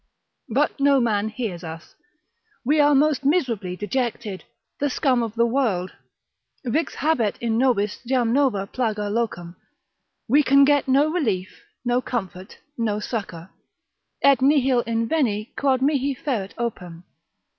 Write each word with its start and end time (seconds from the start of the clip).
But 0.49 0.79
no 0.79 0.99
man 0.99 1.29
hears 1.29 1.63
us, 1.63 1.93
we 2.65 2.79
are 2.79 2.95
most 2.95 3.23
miserably 3.23 3.75
dejected, 3.75 4.43
the 4.79 4.89
scum 4.89 5.21
of 5.21 5.35
the 5.35 5.45
world. 5.45 5.91
Vix 6.65 6.95
habet 6.95 7.35
in 7.39 7.59
nobis 7.59 7.99
jam 8.07 8.33
nova 8.33 8.65
plaga 8.65 9.13
locum. 9.13 9.57
We 10.27 10.41
can 10.41 10.65
get 10.65 10.87
no 10.87 11.11
relief, 11.11 11.65
no 11.85 12.01
comfort, 12.01 12.57
no 12.79 12.99
succour, 12.99 13.51
Et 14.23 14.41
nihil 14.41 14.83
inveni 14.85 15.55
quod 15.55 15.83
mihi 15.83 16.15
ferret 16.15 16.55
opem. 16.57 17.03